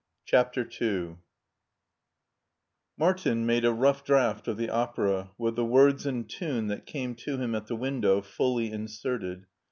CHAPTER 0.25 0.67
II 0.81 1.17
MARTIN 2.97 3.45
made 3.45 3.63
a 3.63 3.71
rough 3.71 4.03
draft 4.03 4.47
of 4.47 4.57
the 4.57 4.67
opera, 4.71 5.29
with 5.37 5.55
the 5.55 5.63
words 5.63 6.07
and 6.07 6.27
tune 6.27 6.69
that 6.69 6.87
came 6.87 7.13
to 7.17 7.37
him 7.37 7.53
at 7.53 7.67
the 7.67 7.75
window 7.75 8.23
fully 8.23 8.71
inserted. 8.71 9.45